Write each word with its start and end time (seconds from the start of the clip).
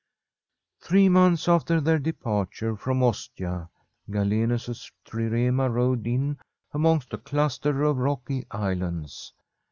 Three 0.81 1.09
months 1.09 1.47
after 1.47 1.79
their 1.79 1.99
departure 1.99 2.75
from 2.75 3.03
Ostia, 3.03 3.69
Galenus's 4.09 4.91
trirema 5.05 5.69
rowed 5.71 6.07
in 6.07 6.39
amongst 6.71 7.13
a 7.13 7.19
cluster 7.19 7.83
of 7.83 7.97
rocky 7.99 8.47
islands. 8.49 9.31